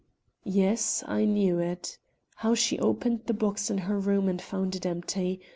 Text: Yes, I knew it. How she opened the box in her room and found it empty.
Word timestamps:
Yes, 0.45 1.03
I 1.07 1.25
knew 1.25 1.59
it. 1.59 1.99
How 2.37 2.55
she 2.55 2.79
opened 2.79 3.27
the 3.27 3.35
box 3.35 3.69
in 3.69 3.77
her 3.77 3.99
room 3.99 4.27
and 4.27 4.41
found 4.41 4.75
it 4.75 4.83
empty. 4.83 5.41